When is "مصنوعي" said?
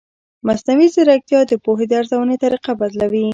0.47-0.87